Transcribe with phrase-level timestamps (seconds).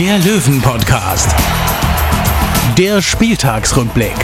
[0.00, 1.28] der Löwen-Podcast.
[2.78, 4.14] Der Spieltagsrückblick.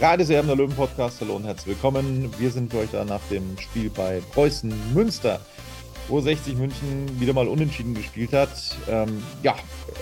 [0.00, 1.20] Radeserben der Löwen-Podcast.
[1.22, 2.32] Hallo und herzlich willkommen.
[2.38, 5.40] Wir sind für euch da nach dem Spiel bei Preußen Münster,
[6.06, 8.50] wo 60 München wieder mal unentschieden gespielt hat.
[8.88, 9.56] Ähm, ja,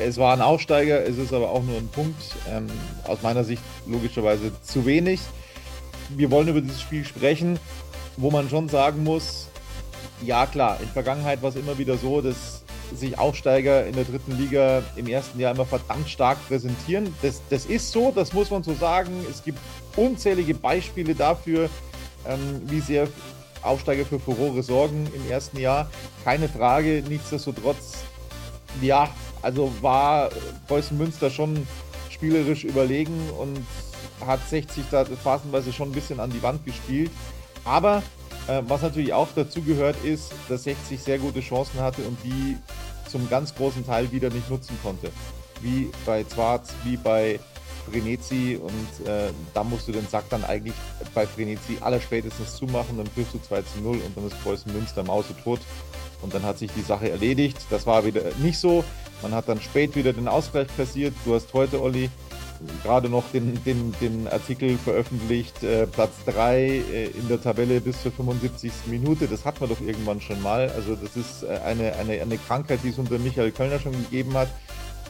[0.04, 2.22] es war ein Aufsteiger, es ist aber auch nur ein Punkt.
[2.52, 2.66] Ähm,
[3.04, 5.18] aus meiner Sicht logischerweise zu wenig.
[6.10, 7.58] Wir wollen über dieses Spiel sprechen,
[8.18, 9.48] wo man schon sagen muss,
[10.22, 12.62] ja klar, in Vergangenheit war es immer wieder so, dass
[12.94, 17.14] sich Aufsteiger in der dritten Liga im ersten Jahr immer verdammt stark präsentieren.
[17.22, 19.24] Das, das ist so, das muss man so sagen.
[19.30, 19.58] Es gibt
[19.96, 21.68] unzählige Beispiele dafür,
[22.26, 23.08] ähm, wie sehr
[23.62, 25.90] Aufsteiger für Furore sorgen im ersten Jahr.
[26.24, 27.96] Keine Frage, nichtsdestotrotz,
[28.82, 29.08] ja,
[29.42, 30.30] also war
[30.68, 31.66] Preußen Münster schon
[32.10, 33.64] spielerisch überlegen und
[34.24, 37.10] hat 60 da phasenweise schon ein bisschen an die Wand gespielt.
[37.64, 38.02] Aber
[38.46, 42.56] was natürlich auch dazu gehört, ist, dass 60 sehr gute Chancen hatte und die
[43.08, 45.10] zum ganz großen Teil wieder nicht nutzen konnte.
[45.60, 47.38] Wie bei Zwarz, wie bei
[47.90, 50.74] Frenetzi und äh, da musst du den Sack dann eigentlich
[51.14, 55.02] bei Frenetzi allerspätestens zumachen, dann führst du 2 zu 0 und dann ist Preußen Münster
[55.04, 55.60] Mause tot
[56.22, 57.58] und dann hat sich die Sache erledigt.
[57.70, 58.84] Das war wieder nicht so.
[59.22, 61.14] Man hat dann spät wieder den Ausgleich passiert.
[61.24, 62.10] Du hast heute, Olli,
[62.82, 68.02] gerade noch den, den, den Artikel veröffentlicht, äh, Platz 3 äh, in der Tabelle bis
[68.02, 68.72] zur 75.
[68.86, 69.26] Minute.
[69.26, 70.70] Das hat man doch irgendwann schon mal.
[70.70, 74.34] Also das ist äh, eine, eine, eine Krankheit, die es unter Michael Kölner schon gegeben
[74.34, 74.48] hat.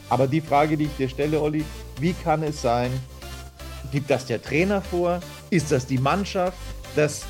[0.09, 1.65] Aber die Frage, die ich dir stelle, Olli,
[1.99, 2.91] wie kann es sein,
[3.91, 5.19] gibt das der Trainer vor?
[5.49, 6.57] Ist das die Mannschaft,
[6.95, 7.25] dass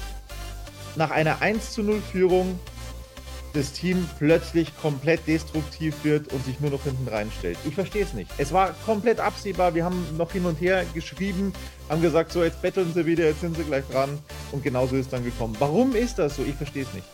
[0.95, 2.59] nach einer 1 zu 0 Führung
[3.55, 7.57] das Team plötzlich komplett destruktiv wird und sich nur noch hinten reinstellt.
[7.65, 8.29] Ich verstehe es nicht.
[8.37, 9.73] Es war komplett absehbar.
[9.73, 11.53] Wir haben noch hin und her geschrieben,
[11.89, 14.19] haben gesagt, so jetzt betteln sie wieder, jetzt sind sie gleich dran.
[14.51, 15.55] Und genauso ist dann gekommen.
[15.59, 16.43] Warum ist das so?
[16.43, 17.07] Ich verstehe es nicht.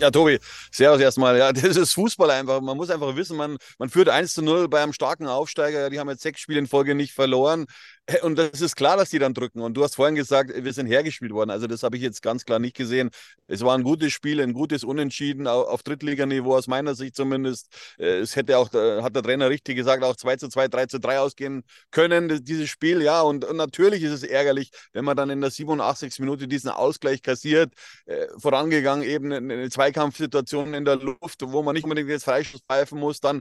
[0.00, 0.38] Ja, Tobi,
[0.72, 1.36] servus erstmal.
[1.36, 2.60] Ja, das ist Fußball einfach.
[2.62, 5.90] Man muss einfach wissen, man, man führt 1 zu 0 bei einem starken Aufsteiger.
[5.90, 7.66] Die haben jetzt sechs Spiele in Folge nicht verloren.
[8.22, 9.60] Und das ist klar, dass die dann drücken.
[9.60, 11.50] Und du hast vorhin gesagt, wir sind hergespielt worden.
[11.50, 13.10] Also das habe ich jetzt ganz klar nicht gesehen.
[13.46, 17.68] Es war ein gutes Spiel, ein gutes Unentschieden auf Drittliganiveau aus meiner Sicht zumindest.
[17.98, 20.86] Äh, es hätte auch, äh, hat der Trainer richtig gesagt, auch 2 zu 2, 3
[20.86, 23.02] zu 3 ausgehen können, dieses Spiel.
[23.02, 26.18] Ja, und, und natürlich ist es ärgerlich, wenn man dann in der 87.
[26.20, 27.72] Minute diesen Ausgleich kassiert.
[28.06, 32.98] Äh, vorangegangen eben eine Zweikampfsituation in der Luft, wo man nicht unbedingt jetzt Freischuss pfeifen
[32.98, 33.20] muss.
[33.20, 33.40] Dann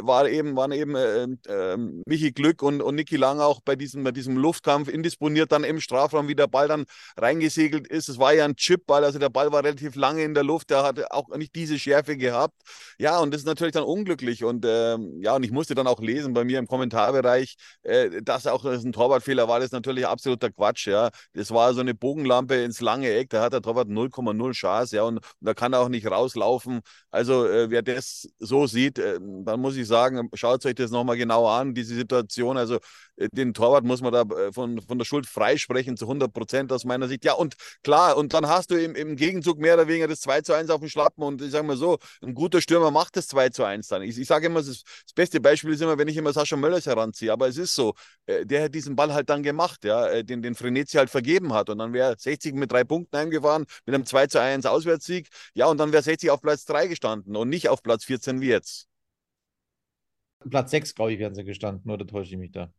[0.00, 1.76] war eben, waren eben äh, äh,
[2.06, 5.80] Michi Glück und, und Niki Lang auch bei diesem bei diesem Luftkampf indisponiert dann im
[5.80, 6.86] Strafraum, wie der Ball dann
[7.16, 8.08] reingesegelt ist.
[8.08, 10.82] Es war ja ein Chipball, also der Ball war relativ lange in der Luft, der
[10.82, 12.54] hatte auch nicht diese Schärfe gehabt.
[12.98, 14.44] Ja, und das ist natürlich dann unglücklich.
[14.44, 18.46] Und ähm, ja, und ich musste dann auch lesen bei mir im Kommentarbereich, äh, dass
[18.46, 20.86] auch das ein Torwartfehler war, das ist natürlich absoluter Quatsch.
[20.86, 24.96] Ja, das war so eine Bogenlampe ins lange Eck, da hat der Torwart 0,0 Chance,
[24.96, 26.80] ja, und, und, da kann er auch nicht rauslaufen.
[27.10, 31.16] Also äh, wer das so sieht, äh, dann muss ich sagen, schaut euch das nochmal
[31.16, 32.56] genau an, diese Situation.
[32.56, 32.78] Also
[33.16, 36.72] äh, den Torwart muss man da äh, von, von der Schuld freisprechen zu 100 Prozent
[36.72, 37.24] aus meiner Sicht.
[37.24, 40.42] Ja, und klar, und dann hast du im, im Gegenzug mehr oder weniger das 2
[40.42, 43.26] zu 1 auf dem Schlappen und ich sage mal so, ein guter Stürmer macht das
[43.28, 44.02] 2 zu 1 dann.
[44.02, 46.86] Ich, ich sage immer, das, das, beste Beispiel ist immer, wenn ich immer Sascha Möllers
[46.86, 47.94] heranziehe, aber es ist so,
[48.26, 51.70] äh, der hat diesen Ball halt dann gemacht, ja, den, den Frenetzi halt vergeben hat
[51.70, 55.66] und dann wäre 60 mit drei Punkten heimgefahren, mit einem 2 zu 1 Auswärtssieg, ja,
[55.66, 58.88] und dann wäre 60 auf Platz 3 gestanden und nicht auf Platz 14 wie jetzt.
[60.50, 62.72] Platz 6, glaube ich, wären sie gestanden, oder täusche ich mich da?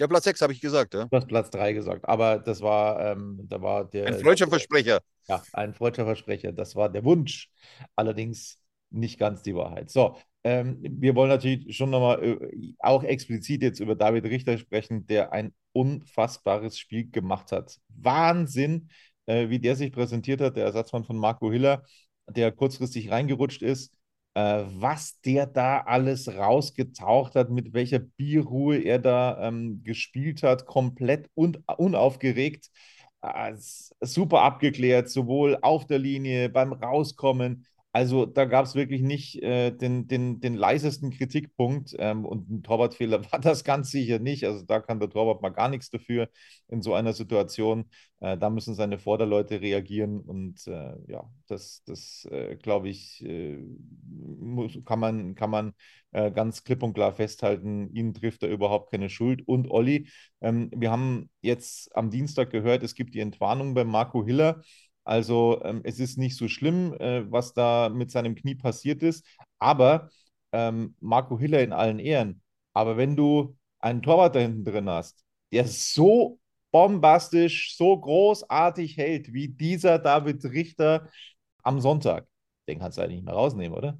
[0.00, 1.04] Ja, Platz 6 habe ich gesagt, ja.
[1.04, 4.06] Du hast Platz 3 gesagt, aber das war, ähm, da war der.
[4.06, 5.00] Ein freudscher Versprecher.
[5.28, 6.52] Ja, ein freudscher Versprecher.
[6.52, 7.50] Das war der Wunsch.
[7.96, 8.56] Allerdings
[8.88, 9.90] nicht ganz die Wahrheit.
[9.90, 15.06] So, ähm, wir wollen natürlich schon nochmal äh, auch explizit jetzt über David Richter sprechen,
[15.06, 17.76] der ein unfassbares Spiel gemacht hat.
[17.88, 18.88] Wahnsinn,
[19.26, 21.84] äh, wie der sich präsentiert hat, der Ersatzmann von Marco Hiller,
[22.26, 23.92] der kurzfristig reingerutscht ist
[24.34, 30.66] äh, was der da alles rausgetaucht hat, mit welcher Bierruhe er da ähm, gespielt hat,
[30.66, 32.70] komplett un unaufgeregt,
[33.22, 33.52] äh,
[34.00, 39.72] super abgeklärt, sowohl auf der Linie, beim Rauskommen, Also da gab es wirklich nicht äh,
[39.72, 44.44] den, den, den leisesten Kritikpunkt ähm, und ein Torwartfehler war das ganz sicher nicht.
[44.44, 46.28] Also da kann der Torwart mal gar nichts dafür
[46.68, 47.86] in so einer Situation.
[48.20, 53.58] Äh, da müssen seine Vorderleute reagieren und äh, ja, das, das äh, glaube ich, äh,
[54.38, 55.74] muss, kann man, kann man
[56.12, 57.90] äh, ganz klipp und klar festhalten.
[57.94, 59.46] Ihnen trifft er überhaupt keine Schuld.
[59.46, 60.08] Und Olli,
[60.40, 64.62] ähm, wir haben jetzt am Dienstag gehört, es gibt die Entwarnung bei Marco Hiller.
[65.04, 69.24] Also ähm, es ist nicht so schlimm, äh, was da mit seinem Knie passiert ist.
[69.58, 70.10] Aber
[70.52, 72.42] ähm, Marco Hiller in allen Ehren.
[72.72, 76.38] Aber wenn du einen Torwart da hinten drin hast, der so
[76.70, 81.08] bombastisch, so großartig hält wie dieser David Richter
[81.62, 82.26] am Sonntag,
[82.68, 83.98] den kannst du eigentlich nicht mehr rausnehmen, oder?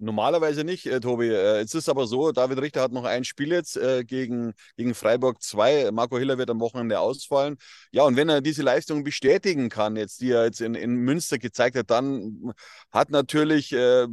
[0.00, 1.26] Normalerweise nicht, äh, Tobi.
[1.28, 4.94] Äh, es ist aber so, David Richter hat noch ein Spiel jetzt äh, gegen, gegen
[4.94, 5.90] Freiburg 2.
[5.90, 7.56] Marco Hiller wird am Wochenende ausfallen.
[7.90, 11.38] Ja, und wenn er diese Leistung bestätigen kann, jetzt, die er jetzt in, in Münster
[11.38, 12.52] gezeigt hat, dann
[12.92, 14.06] hat natürlich äh,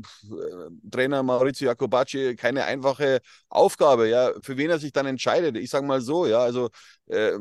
[0.91, 5.55] Trainer Maurizio Jacobacci keine einfache Aufgabe, ja, für wen er sich dann entscheidet.
[5.55, 6.69] Ich sage mal so, ja, also
[7.07, 7.33] äh,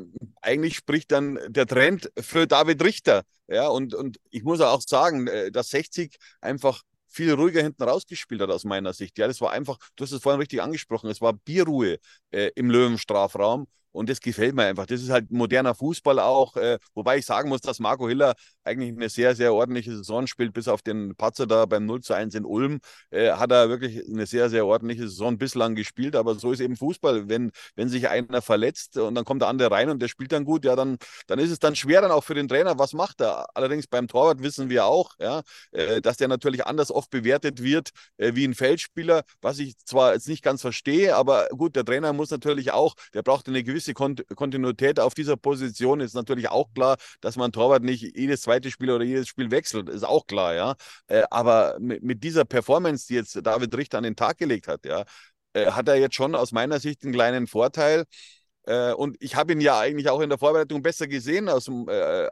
[0.42, 3.22] eigentlich spricht dann der Trend für David Richter.
[3.48, 6.82] Ja, und, und ich muss auch sagen, äh, dass 60 einfach
[7.14, 9.18] viel ruhiger hinten rausgespielt hat aus meiner Sicht.
[9.18, 11.98] Ja, das war einfach, du hast es vorhin richtig angesprochen, es war Bierruhe
[12.30, 14.86] äh, im Löwenstrafraum und das gefällt mir einfach.
[14.86, 16.56] Das ist halt moderner Fußball auch.
[16.56, 18.34] Äh, wobei ich sagen muss, dass Marco Hiller
[18.64, 22.14] eigentlich eine sehr, sehr ordentliche Saison spielt, bis auf den Patzer da beim 0 zu
[22.14, 22.80] 1 in Ulm.
[23.10, 26.16] Äh, hat er wirklich eine sehr, sehr ordentliche Saison bislang gespielt.
[26.16, 27.28] Aber so ist eben Fußball.
[27.28, 30.44] Wenn, wenn sich einer verletzt und dann kommt der andere rein und der spielt dann
[30.44, 30.96] gut, ja, dann,
[31.26, 32.78] dann ist es dann schwer dann auch für den Trainer.
[32.78, 33.46] Was macht er?
[33.54, 37.90] Allerdings beim Torwart wissen wir auch, ja, äh, dass der natürlich anders oft bewertet wird
[38.16, 42.12] äh, wie ein Feldspieler, was ich zwar jetzt nicht ganz verstehe, aber gut, der Trainer
[42.12, 46.00] muss natürlich auch, der braucht eine gewisse Kont Kontinuität auf dieser Position.
[46.00, 49.88] Ist natürlich auch klar, dass man Torwart nicht jedes zweite Spiel oder jedes Spiel wechselt.
[49.88, 50.74] Ist auch klar, ja.
[51.06, 54.84] Äh, aber mit, mit, dieser Performance, die jetzt David Richter an den Tag gelegt hat,
[54.84, 55.04] ja,
[55.52, 58.04] äh, hat er jetzt schon aus meiner Sicht einen kleinen Vorteil.
[58.66, 61.70] Äh, und ich habe ihn ja eigentlich auch in der Vorbereitung besser gesehen als,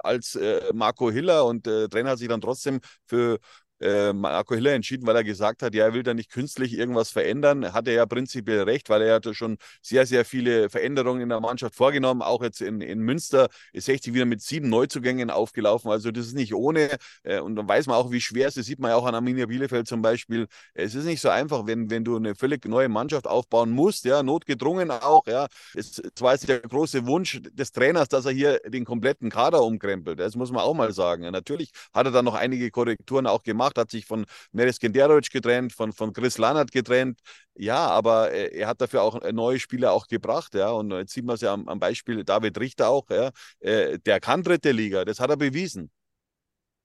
[0.03, 0.39] als
[0.73, 3.39] Marco Hiller und Trainer hat sich dann trotzdem für
[3.83, 7.11] äh, Marco Hiller entschieden, weil er gesagt hat, ja, er will da nicht künstlich irgendwas
[7.11, 7.73] verändern.
[7.73, 11.41] Hat er ja prinzipiell recht, weil er hatte schon sehr, sehr viele Veränderungen in der
[11.41, 12.23] Mannschaft vorgenommen.
[12.23, 15.91] Auch jetzt in, in Münster ist 60 wieder mit sieben Neuzugängen aufgelaufen.
[15.91, 16.97] Also das ist nicht ohne.
[17.25, 18.67] Äh, und dann weiß man auch, wie schwer es ist.
[18.67, 20.47] Sieht man ja auch an Arminia Bielefeld zum Beispiel.
[20.75, 24.23] Es ist nicht so einfach, wenn, wenn du eine völlig neue Mannschaft aufbauen musst, ja,
[24.23, 25.47] notgedrungen auch, ja.
[25.75, 29.63] Es, es war jetzt der große Wunsch des Trainers, dass er hier den kompletten Kader
[29.63, 30.21] umkrempelt.
[30.21, 31.31] Das muss man auch mal sagen.
[31.31, 35.31] Natürlich hat er da noch einige Korrekturen auch gemacht gemacht, hat sich von Meres Genderovic
[35.31, 37.21] getrennt, von, von Chris Lannert getrennt.
[37.55, 40.71] Ja, aber er, er hat dafür auch neue Spieler auch gebracht, ja.
[40.71, 43.31] Und jetzt sieht man es ja am, am, Beispiel David Richter auch, ja.
[43.61, 45.91] Äh, der kann dritte Liga, das hat er bewiesen.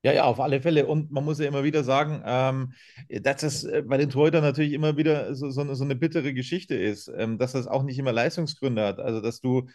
[0.04, 0.86] Ja, ja, auf alle Fälle.
[0.86, 2.72] Und man muss ja immer wieder sagen, ähm,
[3.08, 6.32] dass das äh, bei den Torhütern natürlich immer wieder so, so, eine, so eine bittere
[6.34, 9.00] Geschichte ist, ähm, dass das auch nicht immer Leistungsgründe hat.
[9.00, 9.68] Also, dass du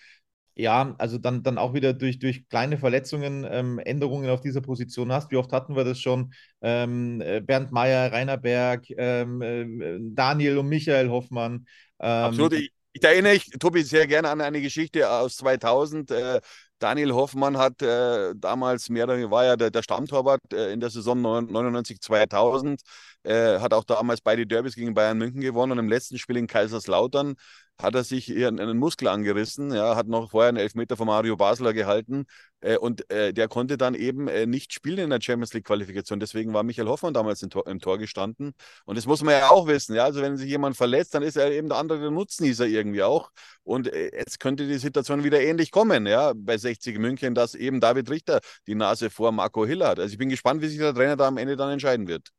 [0.56, 5.12] ja, also dann, dann auch wieder durch, durch kleine Verletzungen ähm, Änderungen auf dieser Position
[5.12, 5.32] hast.
[5.32, 6.34] Wie oft hatten wir das schon?
[6.62, 11.66] Ähm, äh, Bernd Mayer, Rainer Berg, ähm, äh, Daniel und Michael Hoffmann.
[12.00, 12.54] Ähm, Absolut.
[12.54, 16.12] Ich, ich erinnere ich, Tobi, sehr gerne an eine Geschichte aus 2000.
[16.12, 16.42] Äh,
[16.78, 20.82] Daniel Hoffmann hat äh, damals mehr oder weniger, war ja der, der Stammtorwart äh, in
[20.82, 22.82] der Saison 99, 2000,
[23.24, 26.46] äh, hat auch damals beide Derbys gegen Bayern München gewonnen und im letzten Spiel in
[26.46, 27.36] Kaiserslautern
[27.82, 31.36] hat er sich hier einen Muskel angerissen, ja, hat noch vorher einen Elfmeter von Mario
[31.36, 32.26] Basler gehalten
[32.62, 36.20] äh, und äh, der konnte dann eben äh, nicht spielen in der Champions League Qualifikation.
[36.20, 38.54] Deswegen war Michael Hoffmann damals im Tor, im Tor, gestanden.
[38.86, 40.06] Und das muss man ja auch wissen, ja.
[40.06, 43.32] Also wenn sich jemand verletzt, dann ist er eben der andere der Nutznießer irgendwie auch.
[43.64, 47.80] Und äh, jetzt könnte die Situation wieder ähnlich kommen, ja, bei 60 München, dass eben
[47.80, 50.00] David Richter die Nase vor Marco Hill hat.
[50.00, 52.32] Also ich bin gespannt, wie sich der Trainer da am Ende dann entscheiden wird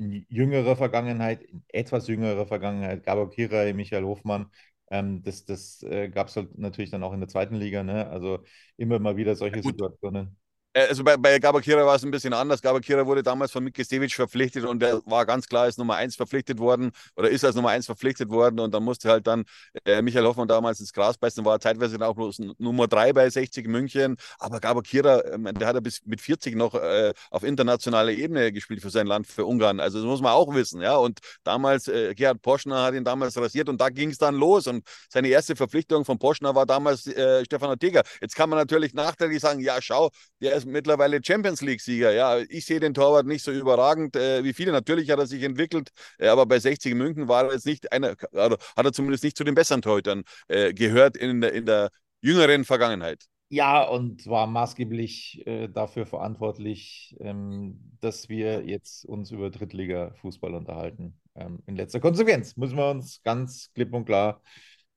[0.00, 4.50] in jüngerer Vergangenheit, in etwas jüngerer Vergangenheit, Gabor Kira, Michael Hofmann,
[4.90, 7.82] ähm, das das äh, gab es halt natürlich dann auch in der zweiten Liga.
[7.82, 8.08] Ne?
[8.08, 8.40] Also
[8.76, 10.36] immer mal wieder solche ja, Situationen.
[10.72, 12.62] Äh, also bei, bei Gabakira war es ein bisschen anders.
[12.62, 16.16] Gabakira wurde damals von Miki Stevic verpflichtet und der war ganz klar als Nummer 1
[16.16, 19.44] verpflichtet worden oder ist als Nummer 1 verpflichtet worden und dann musste halt dann
[19.84, 23.66] äh, Michael Hoffmann damals ins Gras beißen, war zeitweise auch bloß Nummer 3 bei 60
[23.66, 24.16] München.
[24.38, 28.80] Aber Gabakira, äh, der hat er bis mit 40 noch äh, auf internationaler Ebene gespielt
[28.82, 29.80] für sein Land, für Ungarn.
[29.80, 30.80] Also das muss man auch wissen.
[30.82, 30.96] ja.
[30.96, 34.66] Und damals, äh, Gerhard Poschner hat ihn damals rasiert und da ging es dann los.
[34.66, 38.02] Und seine erste Verpflichtung von Poschner war damals äh, Stefan Ortega.
[38.20, 40.10] Jetzt kann man natürlich nachträglich sagen, ja, schau,
[40.40, 42.12] der ist mittlerweile Champions League-Sieger.
[42.12, 44.72] Ja, ich sehe den Torwart nicht so überragend äh, wie viele.
[44.72, 48.14] Natürlich hat er sich entwickelt, äh, aber bei 60 München war er jetzt nicht einer,
[48.32, 51.90] also hat er zumindest nicht zu den besseren Torhütern äh, gehört in der, in der
[52.20, 53.24] jüngeren Vergangenheit.
[53.52, 61.18] Ja, und war maßgeblich äh, dafür verantwortlich, ähm, dass wir jetzt uns über Drittliga-Fußball unterhalten.
[61.34, 64.40] Ähm, in letzter Konsequenz müssen wir uns ganz klipp und klar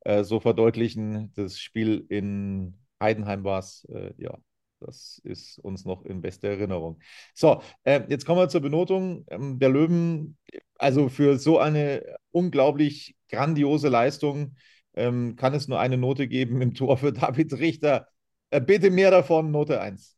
[0.01, 1.33] äh, so verdeutlichen.
[1.33, 4.37] Das Spiel in Heidenheim war es, äh, ja,
[4.85, 6.99] das ist uns noch in bester Erinnerung.
[7.33, 10.37] So, äh, jetzt kommen wir zur Benotung ähm, der Löwen.
[10.77, 14.55] Also für so eine unglaublich grandiose Leistung
[14.95, 18.07] ähm, kann es nur eine Note geben im Tor für David Richter.
[18.49, 20.17] Äh, bitte mehr davon, Note 1.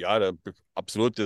[0.00, 0.32] Ja, da,
[0.74, 1.18] absolut.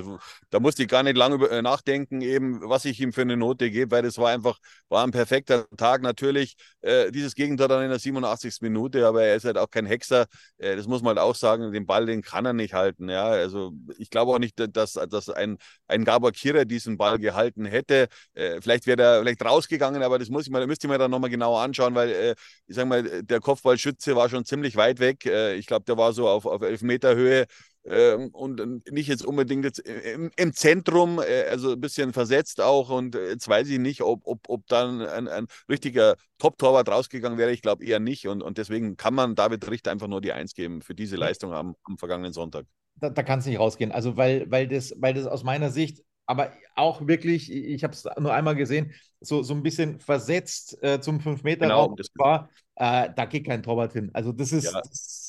[0.50, 3.37] Da musste ich gar nicht lange über, äh, nachdenken, eben, was ich ihm für eine
[3.37, 6.02] Note gebe, weil das war einfach, war ein perfekter Tag.
[6.02, 8.64] Natürlich äh, dieses Gegenteil dann in der 87.
[8.64, 10.26] Minute, aber er ist halt auch kein Hexer.
[10.59, 11.71] Äh, das muss man halt auch sagen.
[11.73, 13.09] Den Ball, den kann er nicht halten.
[13.09, 17.64] Ja, also ich glaube auch nicht, dass, dass ein, ein Gabor Kira diesen Ball gehalten
[17.64, 18.09] hätte.
[18.35, 21.12] Äh, vielleicht wäre er vielleicht rausgegangen, aber das muss ich mal, müsste ich mir dann
[21.12, 22.35] nochmal genauer anschauen, weil äh,
[22.66, 25.25] ich sage mal, der Kopfballschütze war schon ziemlich weit weg.
[25.26, 27.47] Äh, ich glaube, der war so auf, auf elf Meter Höhe
[27.87, 32.91] ähm, und nicht jetzt unbedingt jetzt im, im Zentrum, äh, also ein bisschen versetzt auch.
[32.91, 37.53] Und jetzt weiß ich nicht, ob, ob, ob dann ein, ein richtiger Top-Torwart rausgegangen wäre.
[37.53, 38.26] Ich glaube eher nicht.
[38.26, 41.53] Und, und deswegen kann man David Richter einfach nur die Eins geben für diese Leistung
[41.53, 42.64] am, am vergangenen Sonntag.
[42.97, 43.93] Da, da kann es nicht rausgehen.
[43.93, 48.05] Also, weil, weil, das, weil das aus meiner Sicht aber auch wirklich, ich habe es
[48.19, 53.26] nur einmal gesehen, so, so ein bisschen versetzt äh, zum 5-Meter-Raum genau, war, äh, da
[53.26, 54.11] geht kein Torwart hin.
[54.14, 54.81] Also das ist, ja.
[54.81, 55.24] das,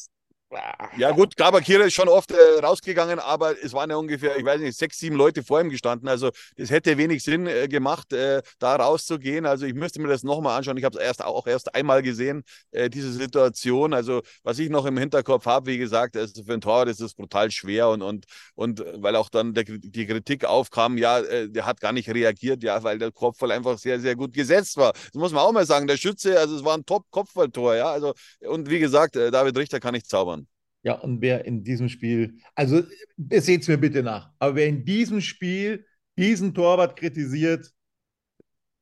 [0.97, 4.61] ja, gut, Gabakira ist schon oft äh, rausgegangen, aber es waren ja ungefähr, ich weiß
[4.61, 6.07] nicht, sechs, sieben Leute vor ihm gestanden.
[6.07, 9.45] Also, es hätte wenig Sinn äh, gemacht, äh, da rauszugehen.
[9.45, 10.77] Also, ich müsste mir das nochmal anschauen.
[10.77, 13.93] Ich habe es erst auch erst einmal gesehen, äh, diese Situation.
[13.93, 17.13] Also, was ich noch im Hinterkopf habe, wie gesagt, also für ein Tor ist es
[17.15, 18.25] brutal schwer und, und,
[18.55, 22.63] und weil auch dann der, die Kritik aufkam, ja, äh, der hat gar nicht reagiert,
[22.63, 24.93] ja, weil der Kopfball einfach sehr, sehr gut gesetzt war.
[24.93, 25.87] Das muss man auch mal sagen.
[25.87, 27.91] Der Schütze, also, es war ein Top-Kopfballtor, ja.
[27.91, 30.44] Also, und wie gesagt, äh, David Richter kann nicht zaubern.
[30.85, 32.83] Ja, und wer in diesem Spiel, also
[33.31, 35.83] seht es mir bitte nach, aber wer in diesem Spiel
[36.15, 37.73] diesen Torwart kritisiert,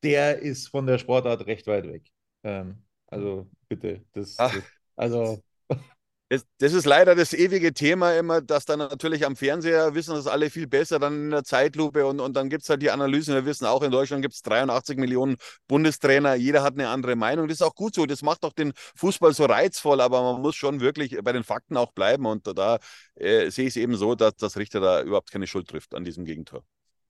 [0.02, 2.12] der ist von der Sportart recht weit weg.
[2.42, 4.52] Ähm, also bitte, das, das
[4.96, 5.42] also
[6.30, 10.26] das, das, ist leider das ewige Thema immer, dass dann natürlich am Fernseher wissen das
[10.26, 13.34] alle viel besser, dann in der Zeitlupe und, und dann gibt es halt die Analysen.
[13.34, 15.36] Wir wissen auch, in Deutschland gibt es 83 Millionen
[15.68, 17.48] Bundestrainer, jeder hat eine andere Meinung.
[17.48, 20.56] Das ist auch gut so, das macht doch den Fußball so reizvoll, aber man muss
[20.56, 22.78] schon wirklich bei den Fakten auch bleiben und da
[23.16, 26.04] äh, sehe ich es eben so, dass das Richter da überhaupt keine Schuld trifft an
[26.04, 26.64] diesem Gegentor.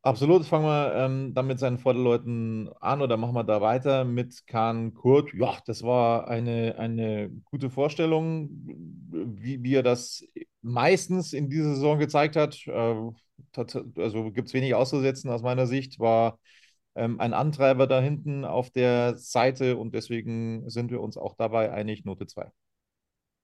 [0.04, 4.46] Absolut, fangen wir ähm, dann mit seinen Vorderleuten an oder machen wir da weiter mit
[4.46, 5.32] Kahn Kurt.
[5.32, 8.50] Ja, das war eine, eine gute Vorstellung,
[9.10, 10.22] wie, wie er das
[10.60, 12.66] meistens in dieser Saison gezeigt hat.
[12.66, 12.94] Äh,
[13.96, 16.38] also gibt es wenig auszusetzen aus meiner Sicht, war
[16.94, 21.72] ähm, ein Antreiber da hinten auf der Seite und deswegen sind wir uns auch dabei
[21.72, 22.50] einig, Note 2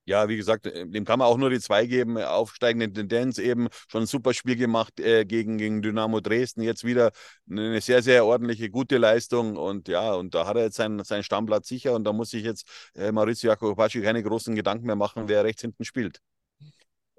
[0.07, 2.19] ja, wie gesagt, äh, dem kann man auch nur die zwei geben.
[2.19, 6.63] Aufsteigende Tendenz eben schon ein super Spiel gemacht äh, gegen, gegen Dynamo Dresden.
[6.63, 7.13] Jetzt wieder
[7.49, 9.57] eine sehr, sehr ordentliche, gute Leistung.
[9.57, 11.95] Und ja, und da hat er jetzt seinen, seinen Stammplatz sicher.
[11.95, 15.63] Und da muss sich jetzt äh, Maurizio Jacopacci keine großen Gedanken mehr machen, wer rechts
[15.63, 16.21] hinten spielt.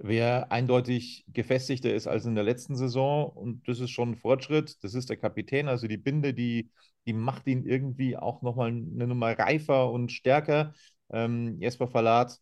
[0.03, 4.83] Wer eindeutig gefestigter ist als in der letzten Saison, und das ist schon ein Fortschritt,
[4.83, 5.67] das ist der Kapitän.
[5.67, 6.71] Also die Binde, die,
[7.05, 10.73] die macht ihn irgendwie auch nochmal eine Nummer reifer und stärker.
[11.11, 12.39] Ähm, Jesper Verlat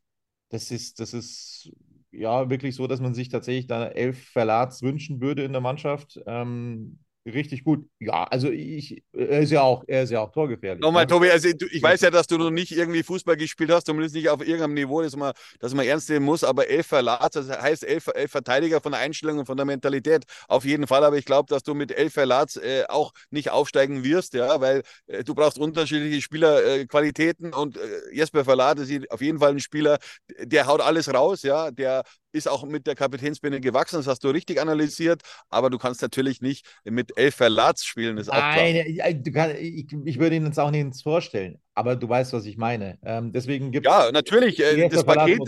[0.50, 1.72] das ist, das ist
[2.12, 6.20] ja wirklich so, dass man sich tatsächlich da elf Verlats wünschen würde in der Mannschaft.
[6.26, 7.86] Ähm, richtig gut.
[8.00, 10.82] Ja, also ich, er ist ja auch, er ist ja auch torgefährlich.
[10.82, 11.08] Nochmal, ne?
[11.08, 14.30] Tobi, also ich weiß ja, dass du noch nicht irgendwie Fußball gespielt hast, zumindest nicht
[14.30, 17.84] auf irgendeinem Niveau, das man, das man ernst nehmen muss, aber elf Verlats, das heißt
[17.84, 20.24] elf, elf Verteidiger von der Einstellung und von der Mentalität.
[20.48, 24.04] Auf jeden Fall, aber ich glaube, dass du mit elf Verlats äh, auch nicht aufsteigen
[24.04, 29.22] wirst, ja, weil äh, du brauchst unterschiedliche Spielerqualitäten äh, und äh, Jesper Verlat ist auf
[29.22, 29.98] jeden Fall ein Spieler,
[30.42, 34.30] der haut alles raus, ja, der ist auch mit der Kapitänsbinde gewachsen, das hast du
[34.30, 39.14] richtig analysiert, aber du kannst natürlich nicht mit elf Verlats spielen, ist Nein, klar.
[39.14, 42.58] Du kann, ich, ich würde ihn jetzt auch nicht vorstellen, aber du weißt, was ich
[42.58, 42.98] meine.
[43.04, 43.92] Ähm, deswegen gibt es.
[43.92, 45.40] Ja, natürlich, äh, das Paket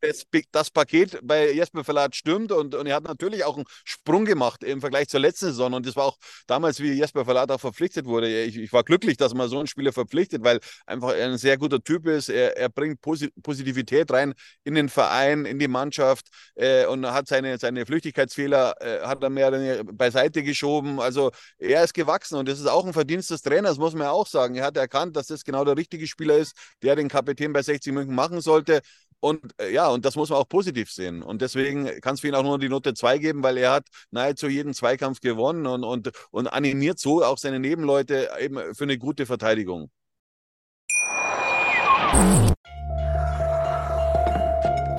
[0.00, 4.24] das, das, Paket bei Jesper Verlat stimmt und, und er hat natürlich auch einen Sprung
[4.24, 5.72] gemacht im Vergleich zur letzten Saison.
[5.74, 8.44] Und das war auch damals, wie Jesper Verlat auch verpflichtet wurde.
[8.44, 11.56] Ich, ich war glücklich, dass man so einen Spieler verpflichtet, weil einfach er ein sehr
[11.56, 12.28] guter Typ ist.
[12.28, 14.34] Er, er bringt Posi Positivität rein
[14.64, 19.30] in den Verein, in die Mannschaft äh, und hat seine, seine Flüchtigkeitsfehler äh, hat er
[19.30, 21.00] mehr beiseite geschoben.
[21.00, 24.10] Also er ist gewachsen und das ist auch ein Verdienst des Trainers, muss man ja
[24.10, 24.56] auch sagen.
[24.56, 27.92] Er hat erkannt, dass das genau der richtige Spieler ist, der den Kapitän bei 60
[27.92, 28.80] München machen sollte.
[29.20, 31.22] Und äh, ja, und das muss man auch positiv sehen.
[31.22, 34.48] Und deswegen kannst du ihm auch nur die Note 2 geben, weil er hat nahezu
[34.48, 39.26] jeden Zweikampf gewonnen und, und, und animiert so auch seine Nebenleute eben für eine gute
[39.26, 39.90] Verteidigung.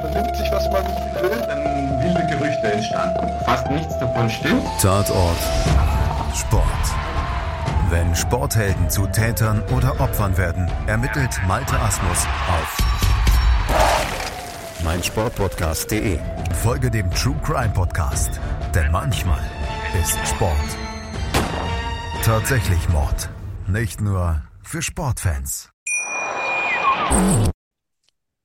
[0.03, 1.07] Man nimmt sich, was man
[2.77, 3.45] entstanden.
[3.45, 4.63] Fast nichts davon stimmt.
[4.81, 5.37] Tatort
[6.35, 6.63] Sport.
[7.89, 12.86] Wenn Sporthelden zu Tätern oder Opfern werden, ermittelt Malte Asmus auf
[14.83, 16.19] meinsportpodcast.de.
[16.61, 18.39] Folge dem True Crime Podcast,
[18.73, 19.41] denn manchmal
[19.99, 20.77] ist Sport
[22.27, 23.29] tatsächlich Mord.
[23.69, 25.71] Nicht nur für Sportfans.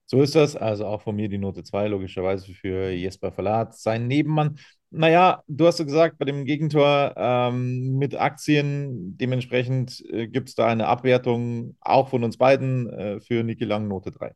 [0.06, 0.54] So ist das.
[0.54, 3.76] Also auch von mir die Note 2, logischerweise für Jesper Verlat.
[3.76, 4.56] Sein Nebenmann.
[4.90, 10.54] Naja, du hast ja gesagt, bei dem Gegentor ähm, mit Aktien, dementsprechend äh, gibt es
[10.54, 14.32] da eine Abwertung auch von uns beiden äh, für Niki Lang, Note 3.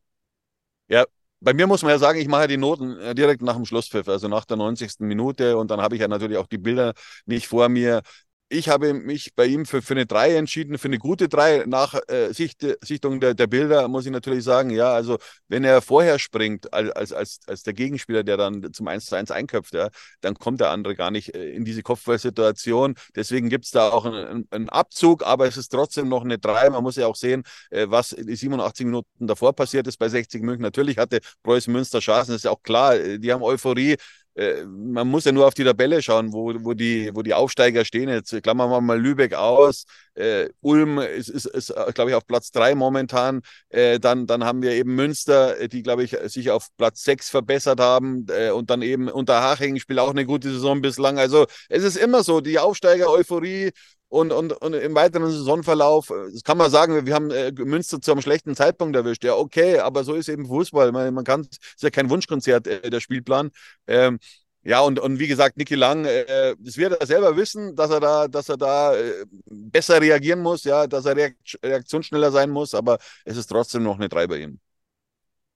[0.89, 1.05] Ja,
[1.39, 4.07] bei mir muss man ja sagen, ich mache die Noten äh, direkt nach dem Schlusspfiff,
[4.07, 5.05] also nach der 90.
[5.05, 6.93] Minute und dann habe ich ja natürlich auch die Bilder
[7.25, 8.01] nicht vor mir
[8.49, 11.65] ich habe mich bei ihm für, für eine 3 entschieden, für eine gute 3.
[11.67, 15.17] Nach äh, Sicht, Sichtung der, der Bilder muss ich natürlich sagen, ja, also
[15.49, 19.31] wenn er vorher springt als, als, als der Gegenspieler, der dann zum 1 zu 1
[19.31, 19.89] einköpft, ja,
[20.21, 22.95] dann kommt der andere gar nicht äh, in diese Kopfballsituation.
[23.15, 26.69] Deswegen gibt es da auch einen, einen, Abzug, aber es ist trotzdem noch eine 3.
[26.69, 30.41] Man muss ja auch sehen, äh, was die 87 Minuten davor passiert ist bei 60
[30.41, 30.61] München.
[30.61, 33.97] Natürlich hatte Preußen Münster Chancen, das ist ja auch klar, äh, die haben Euphorie
[34.37, 37.83] äh, man muss ja nur auf die Tabelle schauen, wo, wo, die, wo die Aufsteiger
[37.83, 38.07] stehen.
[38.07, 39.85] Jetzt klammern wir mal Lübeck aus.
[40.13, 43.41] Äh, Ulm ist, ist, ist glaube ich, auf Platz drei momentan.
[43.69, 47.29] Äh, dann, dann haben wir eben Münster, äh, die, glaube ich, sich auf Platz sechs
[47.29, 48.27] verbessert haben.
[48.29, 51.17] Äh, und dann eben Unterhaching spielt auch eine gute Saison bislang.
[51.17, 53.71] Also es ist immer so, die Aufsteiger-Euphorie
[54.09, 58.01] und, und, und im weiteren Saisonverlauf, äh, das kann man sagen, wir haben äh, Münster
[58.01, 59.23] zu einem schlechten Zeitpunkt erwischt.
[59.23, 60.91] Ja, okay, aber so ist eben Fußball.
[60.91, 63.51] Man, man kann, ist ja kein Wunschkonzert, äh, der Spielplan.
[63.87, 64.19] Ähm,
[64.63, 67.99] ja, und, und wie gesagt, Niki Lang, äh, das wird er selber wissen, dass er
[67.99, 71.15] da, dass er da äh, besser reagieren muss, ja, dass er
[71.63, 74.59] reaktionsschneller sein muss, aber es ist trotzdem noch eine Drei bei ihm.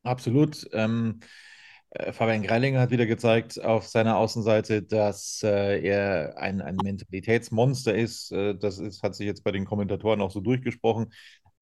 [0.04, 0.66] Absolut.
[0.72, 1.26] Ähm, äh,
[2.12, 8.32] Fabian Greilinger hat wieder gezeigt auf seiner Außenseite, dass äh, er ein, ein Mentalitätsmonster ist.
[8.32, 11.12] Äh, das ist, hat sich jetzt bei den Kommentatoren auch so durchgesprochen.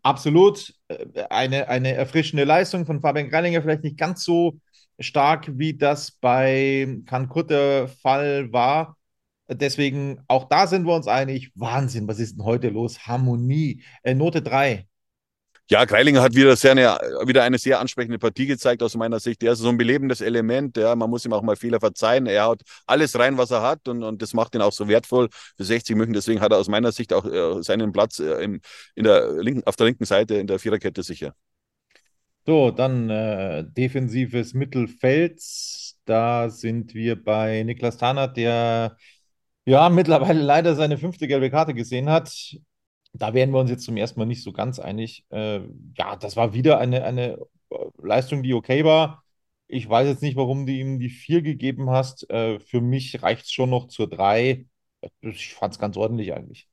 [0.03, 4.59] Absolut äh, eine, eine erfrischende Leistung von Fabian Greilinger, vielleicht nicht ganz so
[4.99, 8.97] stark, wie das bei Kankut der Fall war.
[9.47, 11.51] Deswegen, auch da sind wir uns einig.
[11.55, 13.07] Wahnsinn, was ist denn heute los?
[13.07, 13.83] Harmonie.
[14.03, 14.88] Äh, Note 3.
[15.71, 19.43] Ja, Greilinger hat wieder, sehr eine, wieder eine sehr ansprechende Partie gezeigt aus meiner Sicht.
[19.43, 20.77] Er ist so ein belebendes Element.
[20.77, 20.95] Ja.
[20.95, 22.25] Man muss ihm auch mal Fehler verzeihen.
[22.25, 25.29] Er haut alles rein, was er hat und, und das macht ihn auch so wertvoll
[25.31, 26.13] für 60 München.
[26.13, 28.61] Deswegen hat er aus meiner Sicht auch äh, seinen Platz äh, im,
[28.95, 31.35] in der linken, auf der linken Seite in der Viererkette sicher.
[32.47, 35.39] So, dann äh, defensives Mittelfeld.
[36.05, 38.97] Da sind wir bei Niklas Tarnath, der
[39.65, 42.57] ja mittlerweile leider seine fünfte gelbe Karte gesehen hat.
[43.13, 45.25] Da wären wir uns jetzt zum ersten Mal nicht so ganz einig.
[45.31, 45.61] Äh,
[45.97, 47.37] ja, das war wieder eine, eine
[47.71, 49.23] äh, Leistung, die okay war.
[49.67, 52.29] Ich weiß jetzt nicht, warum du ihm die 4 gegeben hast.
[52.29, 54.65] Äh, für mich reicht es schon noch zur 3.
[55.21, 56.69] Ich fand es ganz ordentlich eigentlich.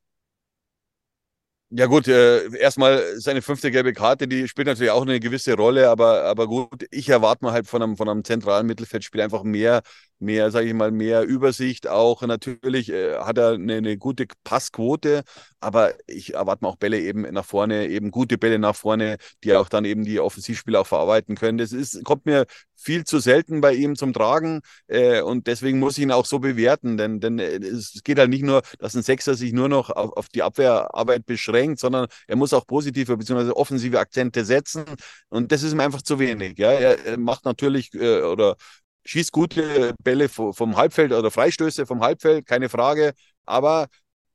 [1.70, 5.90] Ja gut, äh, erstmal seine fünfte gelbe Karte, die spielt natürlich auch eine gewisse Rolle,
[5.90, 9.82] aber, aber gut, ich erwarte mal halt von einem, von einem zentralen Mittelfeldspiel einfach mehr
[10.18, 11.88] mehr, sage ich mal, mehr Übersicht.
[11.88, 15.22] Auch natürlich äh, hat er eine, eine, gute Passquote,
[15.60, 19.54] aber ich erwarte mir auch Bälle eben nach vorne, eben gute Bälle nach vorne, die
[19.54, 21.58] auch dann eben die Offensivspieler auch verarbeiten können.
[21.58, 25.96] Das ist, kommt mir viel zu selten bei ihm zum Tragen äh, und deswegen muss
[25.96, 29.02] ich ihn auch so bewerten, denn, denn äh, es geht halt nicht nur, dass ein
[29.02, 33.50] Sechser sich nur noch auf, auf die Abwehrarbeit beschränkt, sondern er muss auch positive bzw.
[33.52, 34.84] offensive Akzente setzen
[35.28, 36.58] und das ist ihm einfach zu wenig.
[36.58, 38.56] Ja, er macht natürlich äh, oder
[39.06, 43.12] schießt gute Bälle vom Halbfeld oder Freistöße vom Halbfeld, keine Frage.
[43.46, 43.86] Aber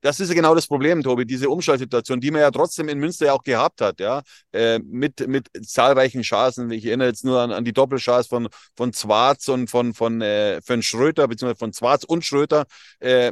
[0.01, 3.27] das ist ja genau das Problem, Tobi, diese Umschaltsituation, die man ja trotzdem in Münster
[3.27, 6.71] ja auch gehabt hat, ja, äh, mit, mit zahlreichen Chancen.
[6.71, 10.60] Ich erinnere jetzt nur an, an die Doppelchance von, von Zwarz und von, von, äh,
[10.62, 12.65] von Schröter, beziehungsweise von Zwarz und Schröter.
[12.99, 13.31] Äh,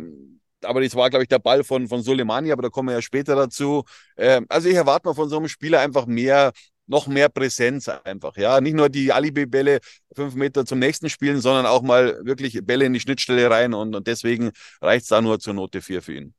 [0.63, 3.01] aber das war, glaube ich, der Ball von, von Soleimani, aber da kommen wir ja
[3.01, 3.83] später dazu.
[4.15, 6.51] Äh, also ich erwarte mal von so einem Spieler einfach mehr,
[6.89, 8.35] noch mehr Präsenz einfach.
[8.37, 9.79] Ja, nicht nur die Alibi-Bälle
[10.15, 13.95] fünf Meter zum nächsten spielen, sondern auch mal wirklich Bälle in die Schnittstelle rein und,
[13.95, 16.33] und deswegen reicht es da nur zur Note 4 für ihn.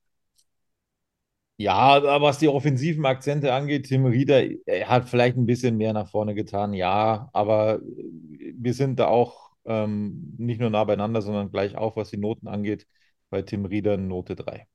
[1.57, 6.09] Ja, was die offensiven Akzente angeht, Tim Rieder, er hat vielleicht ein bisschen mehr nach
[6.09, 11.77] vorne getan, ja, aber wir sind da auch ähm, nicht nur nah beieinander, sondern gleich
[11.77, 12.87] auch, was die Noten angeht,
[13.29, 14.67] bei Tim Rieder Note 3.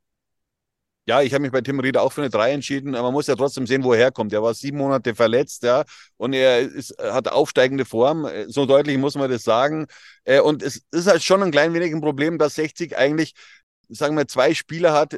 [1.07, 3.27] Ja, ich habe mich bei Tim Rieder auch für eine 3 entschieden, aber man muss
[3.27, 4.33] ja trotzdem sehen, wo er herkommt.
[4.33, 5.83] Er war sieben Monate verletzt, ja,
[6.17, 8.27] und er ist, hat aufsteigende Form.
[8.47, 9.85] So deutlich muss man das sagen.
[10.23, 13.33] Äh, und es ist halt schon ein klein wenig ein Problem, dass 60 eigentlich,
[13.89, 15.15] sagen wir, zwei Spieler hat,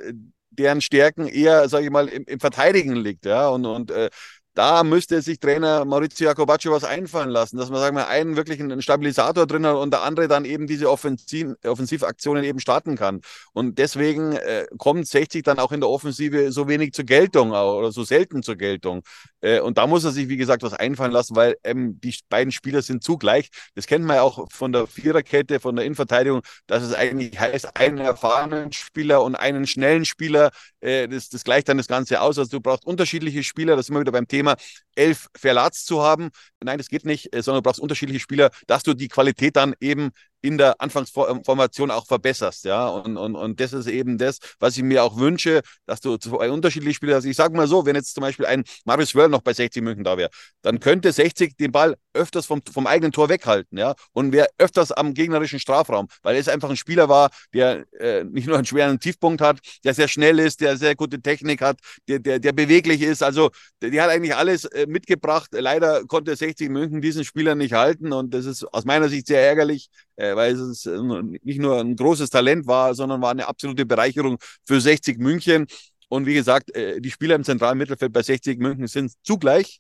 [0.50, 4.10] deren Stärken eher, sage ich mal, im, im, Verteidigen liegt, ja, und, und äh,
[4.58, 8.60] da müsste sich Trainer Maurizio Jacobacci was einfallen lassen, dass man, sagen wir, einen wirklich
[8.60, 13.22] einen Stabilisator drin hat und der andere dann eben diese Offensiv Offensivaktionen eben starten kann.
[13.54, 17.92] Und deswegen äh, kommt 60 dann auch in der Offensive so wenig zur Geltung oder
[17.92, 19.04] so selten zur Geltung.
[19.42, 22.52] Äh, und da muss er sich, wie gesagt, was einfallen lassen, weil ähm, die beiden
[22.52, 23.50] Spieler sind zugleich.
[23.76, 27.78] Das kennt man ja auch von der Viererkette, von der Innenverteidigung, dass es eigentlich heißt,
[27.78, 30.50] einen erfahrenen Spieler und einen schnellen Spieler,
[30.82, 32.38] äh, das, das gleicht dann das Ganze aus.
[32.38, 34.56] Also du brauchst unterschiedliche Spieler, das sind wir wieder beim Thema,
[34.96, 36.30] elf Verlats zu haben.
[36.64, 39.76] Nein, das geht nicht, äh, sondern du brauchst unterschiedliche Spieler, dass du die Qualität dann
[39.80, 42.88] eben in der Anfangsformation auch verbesserst, ja.
[42.88, 46.50] Und, und, und das ist eben das, was ich mir auch wünsche, dass du zwei
[46.52, 47.26] unterschiedliche Spieler hast.
[47.26, 50.04] Ich sage mal so, wenn jetzt zum Beispiel ein Marius Wörl noch bei 60 München
[50.04, 50.30] da wäre,
[50.62, 53.96] dann könnte 60 den Ball öfters vom, vom eigenen Tor weghalten, ja.
[54.14, 58.48] Und wäre öfters am gegnerischen Strafraum, weil er einfach ein Spieler war, der äh, nicht
[58.48, 62.20] nur einen schweren Tiefpunkt hat, der sehr schnell ist, der sehr gute Technik hat, der,
[62.20, 63.24] der, der beweglich ist.
[63.24, 63.50] Also,
[63.82, 65.50] der, der hat eigentlich alles äh, mitgebracht.
[65.52, 69.42] Leider konnte 60 München diesen Spieler nicht halten und das ist aus meiner Sicht sehr
[69.42, 70.98] ärgerlich, äh, weil es äh,
[71.44, 75.68] nicht nur ein großes Talent war, sondern war eine absolute Bereicherung für 60 München.
[76.10, 79.80] Und wie gesagt, äh, die Spieler im zentralen Mittelfeld bei 60 München sind zugleich.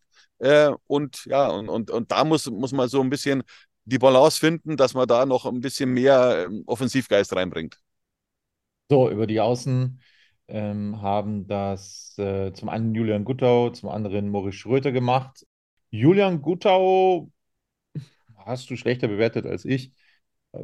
[0.85, 3.41] Und ja, und, und, und da muss, muss man so ein bisschen
[3.85, 7.79] die Balance finden, dass man da noch ein bisschen mehr ähm, Offensivgeist reinbringt.
[8.89, 10.01] So, über die Außen
[10.49, 15.45] ähm, haben das äh, zum einen Julian Guttau, zum anderen Moritz Schröter gemacht.
[15.91, 17.29] Julian Guttau
[18.45, 19.91] hast du schlechter bewertet als ich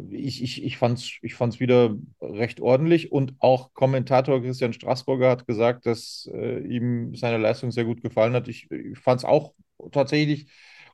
[0.09, 5.29] ich, ich, ich fand es ich fand's wieder recht ordentlich und auch Kommentator Christian Straßburger
[5.29, 8.47] hat gesagt, dass äh, ihm seine Leistung sehr gut gefallen hat.
[8.47, 9.53] Ich, ich fand es auch
[9.91, 10.47] tatsächlich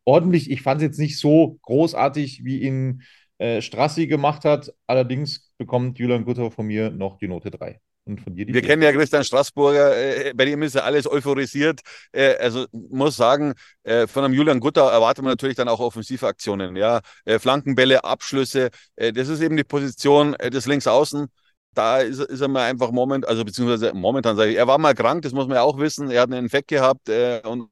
[0.06, 0.52] ordentlich.
[0.52, 3.04] Ich fand es jetzt nicht so großartig, wie ihn
[3.38, 4.74] äh, Strassi gemacht hat.
[4.88, 7.80] Allerdings bekommt Julian Gutter von mir noch die Note 3.
[8.10, 11.82] Und von die Wir kennen ja Christian Straßburger, äh, bei dem ist ja alles euphorisiert.
[12.12, 16.26] Äh, also muss sagen, äh, von einem Julian Gutter erwartet man natürlich dann auch offensive
[16.26, 16.76] Aktionen.
[16.76, 17.02] Ja?
[17.26, 21.28] Äh, Flankenbälle, Abschlüsse, äh, das ist eben die Position äh, des Linksaußen.
[21.76, 24.96] Da ist, ist er mal einfach moment, also beziehungsweise momentan sage ich, er war mal
[24.96, 26.10] krank, das muss man ja auch wissen.
[26.10, 27.10] Er hat einen Infekt gehabt
[27.44, 27.70] und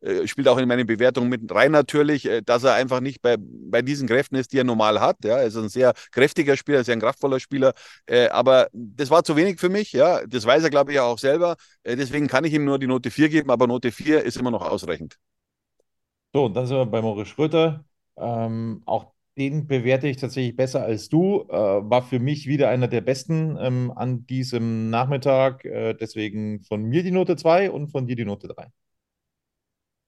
[0.00, 3.36] äh, spielt auch in meine Bewertung mit rein natürlich, äh, dass er einfach nicht bei,
[3.38, 5.24] bei diesen Kräften ist, die er normal hat.
[5.24, 7.72] Ja, er ist ein sehr kräftiger Spieler, sehr ein kraftvoller Spieler,
[8.06, 9.92] äh, aber das war zu wenig für mich.
[9.92, 11.56] Ja, das weiß er, glaube ich, auch selber.
[11.84, 14.62] Deswegen kann ich ihm nur die Note 4 geben, aber Note 4 ist immer noch
[14.62, 15.16] ausreichend.
[16.32, 17.84] So, und dann sind wir bei Moritz Schröter.
[18.16, 21.46] Ähm, auch den bewerte ich tatsächlich besser als du.
[21.48, 25.64] Äh, war für mich wieder einer der besten ähm, an diesem Nachmittag.
[25.64, 28.70] Äh, deswegen von mir die Note 2 und von dir die Note 3.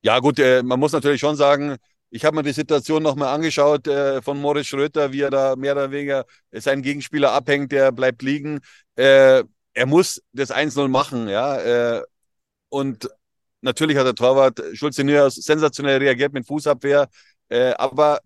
[0.02, 1.76] Ja, gut, äh, man muss natürlich schon sagen,
[2.10, 5.72] ich habe mir die Situation nochmal angeschaut äh, von Moritz Schröter, wie er da mehr
[5.72, 8.60] oder weniger seinen Gegenspieler abhängt, der bleibt liegen.
[8.96, 11.98] Äh, er muss das 1-0 machen, ja.
[11.98, 12.02] Äh,
[12.68, 13.08] und
[13.62, 17.08] natürlich hat der Torwart Schulze Neuhaus sensationell reagiert mit Fußabwehr.
[17.48, 18.20] Äh, aber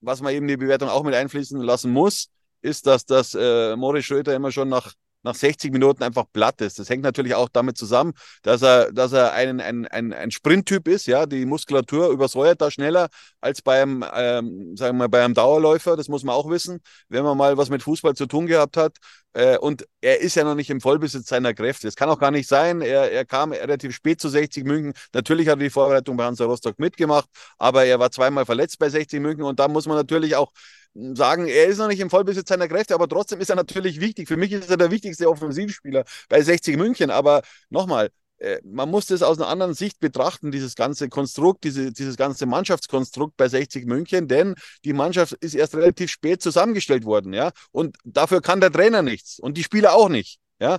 [0.00, 2.28] was man eben die Bewertung auch mit einfließen lassen muss,
[2.62, 4.94] ist, dass das äh, Moritz Schröter immer schon nach
[5.28, 6.78] nach 60 Minuten einfach platt ist.
[6.78, 8.12] Das hängt natürlich auch damit zusammen,
[8.42, 11.06] dass er, dass er ein, ein, ein, ein Sprinttyp ist.
[11.06, 13.08] Ja, die Muskulatur übersäuert da schneller
[13.40, 15.96] als beim, ähm, sagen wir mal, bei einem Dauerläufer.
[15.96, 18.96] Das muss man auch wissen, wenn man mal was mit Fußball zu tun gehabt hat.
[19.34, 21.86] Äh, und er ist ja noch nicht im Vollbesitz seiner Kräfte.
[21.86, 22.80] Das kann auch gar nicht sein.
[22.80, 24.94] Er, er kam relativ spät zu 60 München.
[25.12, 28.88] Natürlich hat er die Vorbereitung bei Hansa Rostock mitgemacht, aber er war zweimal verletzt bei
[28.88, 30.50] 60 München und da muss man natürlich auch
[30.94, 34.28] sagen, er ist noch nicht im Vollbesitz seiner Kräfte, aber trotzdem ist er natürlich wichtig.
[34.28, 37.10] Für mich ist er der wichtigste Offensivspieler bei 60 München.
[37.10, 41.92] Aber nochmal, äh, man muss das aus einer anderen Sicht betrachten, dieses ganze Konstrukt, diese,
[41.92, 47.32] dieses ganze Mannschaftskonstrukt bei 60 München, denn die Mannschaft ist erst relativ spät zusammengestellt worden,
[47.32, 47.50] ja.
[47.72, 50.78] Und dafür kann der Trainer nichts und die Spieler auch nicht, ja.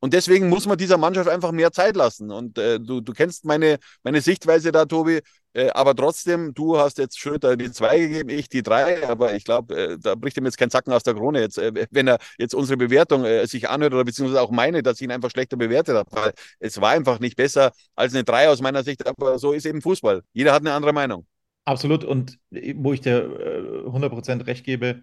[0.00, 2.30] Und deswegen muss man dieser Mannschaft einfach mehr Zeit lassen.
[2.30, 5.20] Und äh, du, du kennst meine, meine Sichtweise da, Tobi.
[5.52, 9.06] Äh, aber trotzdem, du hast jetzt Schröter die zwei gegeben, ich die drei.
[9.08, 11.86] Aber ich glaube, äh, da bricht ihm jetzt kein Zacken aus der Krone, jetzt, äh,
[11.90, 15.10] wenn er jetzt unsere Bewertung äh, sich anhört oder beziehungsweise auch meine, dass ich ihn
[15.10, 16.10] einfach schlechter bewertet habe.
[16.12, 19.06] Weil es war einfach nicht besser als eine drei aus meiner Sicht.
[19.06, 20.22] Aber so ist eben Fußball.
[20.32, 21.26] Jeder hat eine andere Meinung.
[21.64, 22.04] Absolut.
[22.04, 25.02] Und wo ich dir äh, 100% recht gebe,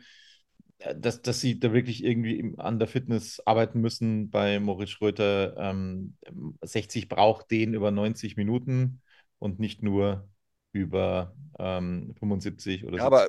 [0.79, 5.55] äh, dass, dass sie da wirklich irgendwie an der Fitness arbeiten müssen bei Moritz Schröter.
[5.57, 6.15] Ähm,
[6.61, 9.01] 60 braucht den über 90 Minuten
[9.39, 10.27] und nicht nur
[10.71, 12.97] über ähm, 75 oder so.
[12.97, 13.27] Ja, aber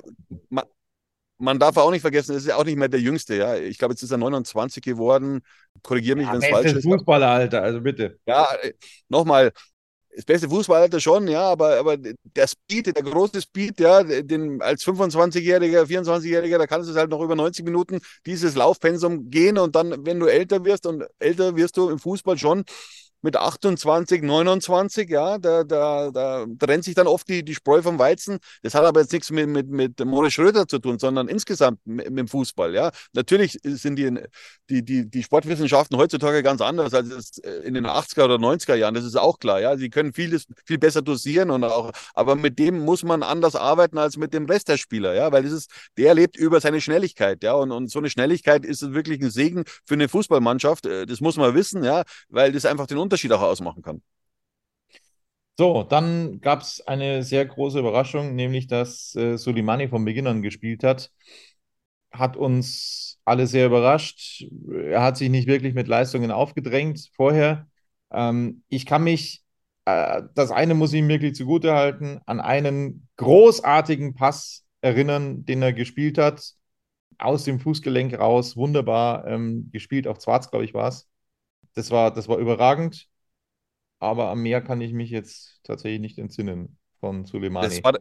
[0.49, 0.65] man,
[1.37, 3.35] man, darf auch nicht vergessen, es ist ja auch nicht mehr der Jüngste.
[3.35, 3.55] Ja?
[3.55, 5.41] Ich glaube, jetzt ist er 29 geworden.
[5.81, 6.83] Korrigiere mich, ja, wenn es falsch ist.
[6.83, 8.19] Fußballeralter, also bitte.
[8.25, 8.73] Ja, äh,
[9.07, 9.51] nochmal,
[10.15, 14.83] das beste Fußballalter schon, ja, aber, aber der Speed, der große Speed, ja, den als
[14.83, 19.75] 25-Jähriger, 24-Jähriger, da kannst du es halt noch über 90 Minuten dieses Laufpensum gehen und
[19.75, 22.63] dann, wenn du älter wirst und älter wirst du im Fußball schon,
[23.21, 27.99] mit 28, 29, ja, da, da, da trennt sich dann oft die, die Spreu vom
[27.99, 28.39] Weizen.
[28.63, 32.09] Das hat aber jetzt nichts mit, mit, mit Moritz Schröder zu tun, sondern insgesamt mit,
[32.09, 32.91] mit dem Fußball, ja.
[33.13, 34.19] Natürlich sind die,
[34.69, 38.93] die, die, die Sportwissenschaften heutzutage ganz anders als es in den 80er oder 90er Jahren,
[38.93, 39.77] das ist auch klar, ja.
[39.77, 43.97] Sie können vieles viel besser dosieren und auch, aber mit dem muss man anders arbeiten
[43.97, 47.43] als mit dem Rest der Spieler, ja, weil das ist, der lebt über seine Schnelligkeit,
[47.43, 51.37] ja, und, und so eine Schnelligkeit ist wirklich ein Segen für eine Fußballmannschaft, das muss
[51.37, 54.01] man wissen, ja, weil das einfach den Unterschied auch ausmachen kann.
[55.57, 60.41] So, dann gab es eine sehr große Überraschung, nämlich dass äh, Soleimani von Beginn an
[60.41, 61.11] gespielt hat.
[62.11, 64.45] Hat uns alle sehr überrascht.
[64.73, 67.67] Er hat sich nicht wirklich mit Leistungen aufgedrängt vorher.
[68.11, 69.43] Ähm, ich kann mich,
[69.85, 75.73] äh, das eine muss ich ihm wirklich zugutehalten, an einen großartigen Pass erinnern, den er
[75.73, 76.53] gespielt hat.
[77.17, 81.09] Aus dem Fußgelenk raus, wunderbar ähm, gespielt, auf Schwarz, glaube ich, war es.
[81.75, 83.09] Das war, das war überragend
[83.99, 87.67] aber am Meer kann ich mich jetzt tatsächlich nicht entsinnen von Suleimani.
[87.67, 87.93] Es war,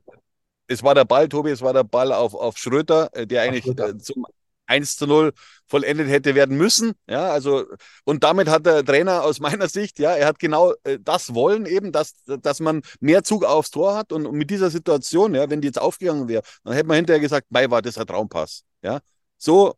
[0.68, 3.64] es war der Ball, Tobi, es war der Ball auf, auf Schröter, äh, der eigentlich
[3.64, 3.90] Schröter.
[3.90, 4.26] Äh, zum
[4.66, 5.32] 1 zu 0
[5.66, 6.92] vollendet hätte werden müssen.
[7.08, 7.64] Ja, also,
[8.04, 11.64] und damit hat der Trainer aus meiner Sicht, ja, er hat genau äh, das wollen
[11.64, 14.12] eben, dass, dass man mehr Zug aufs Tor hat.
[14.12, 17.20] Und, und mit dieser Situation, ja, wenn die jetzt aufgegangen wäre, dann hätte man hinterher
[17.20, 18.64] gesagt, bei war das ein Traumpass.
[18.82, 19.00] Ja,
[19.38, 19.74] so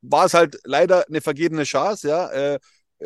[0.00, 2.28] war es halt leider eine vergebene Chance, ja.
[2.30, 2.58] Äh,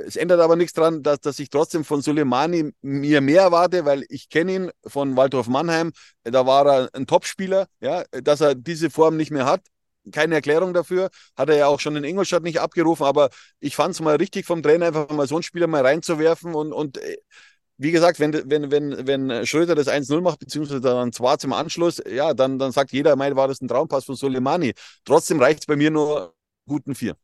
[0.05, 4.05] es ändert aber nichts daran, dass, dass ich trotzdem von Soleimani mir mehr erwarte, weil
[4.09, 5.93] ich kenne ihn von Waldorf Mannheim.
[6.25, 9.63] Da war er ein Topspieler, ja, dass er diese Form nicht mehr hat.
[10.13, 11.09] Keine Erklärung dafür.
[11.37, 13.31] Hat er ja auch schon in Ingolstadt nicht abgerufen, aber
[13.61, 16.73] ich fand es mal richtig vom Trainer, einfach mal so einen Spieler mal reinzuwerfen und,
[16.73, 17.17] und äh,
[17.79, 22.03] wie gesagt, wenn, wenn, wenn, wenn Schröder das 1-0 macht, beziehungsweise dann Schwarz im Anschluss,
[22.09, 24.73] ja, dann, dann sagt jeder, mein, war das ein Traumpass von Soleimani.
[25.05, 26.35] Trotzdem reicht es bei mir nur
[26.67, 27.17] guten vier.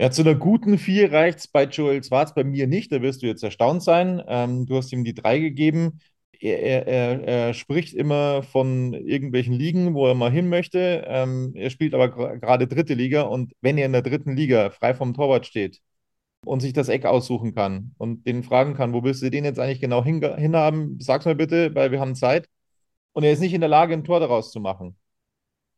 [0.00, 2.92] Ja, zu einer guten 4 reicht es bei Joel Schwarz, bei mir nicht.
[2.92, 4.22] Da wirst du jetzt erstaunt sein.
[4.28, 6.00] Ähm, du hast ihm die 3 gegeben.
[6.40, 11.04] Er, er, er, spricht immer von irgendwelchen Ligen, wo er mal hin möchte.
[11.08, 14.94] Ähm, er spielt aber gerade dritte Liga und wenn er in der dritten Liga frei
[14.94, 15.80] vom Torwart steht
[16.46, 19.58] und sich das Eck aussuchen kann und den fragen kann, wo willst du den jetzt
[19.60, 22.48] eigentlich genau hin, hinhaben, sag's mir bitte, weil wir haben Zeit.
[23.12, 24.96] Und er ist nicht in der Lage, ein Tor daraus zu machen.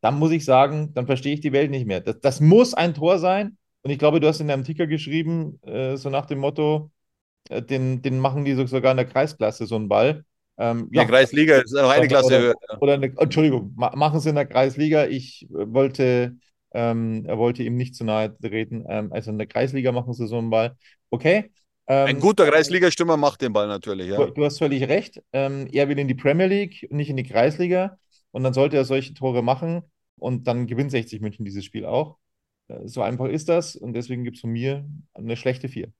[0.02, 2.00] Dann muss ich sagen, dann verstehe ich die Welt nicht mehr.
[2.00, 5.60] Das, das muss ein Tor sein und ich glaube, du hast in deinem Ticker geschrieben,
[5.62, 6.90] äh, so nach dem Motto,
[7.48, 10.24] äh, den, den machen die sogar in der Kreisklasse, so einen Ball.
[10.58, 12.54] Ähm, ja, der Kreisliga ist noch eine Klasse oder, höher.
[12.80, 15.06] Oder eine, Entschuldigung, ma machen sie in der Kreisliga.
[15.06, 16.36] Ich wollte,
[16.72, 18.84] ähm, er wollte ihm nicht zu nahe treten.
[18.86, 20.76] Ähm, also in der Kreisliga machen sie so einen Ball.
[21.08, 21.50] Okay.
[21.86, 24.16] Ähm, Ein guter Kreisligastürmer macht den Ball natürlich, ja.
[24.16, 25.22] Du, du hast völlig recht.
[25.32, 27.98] Ähm, er will in die Premier League, nicht in die Kreisliga.
[28.30, 29.82] Und dann sollte er solche Tore machen.
[30.18, 32.18] Und dann gewinnt 60 München dieses Spiel auch.
[32.84, 35.92] So einfach ist das und deswegen gibt es von mir eine schlechte 4.